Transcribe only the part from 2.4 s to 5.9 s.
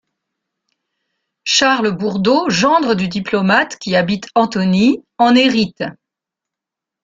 gendre du diplomate, qui habite Antony, en hérite.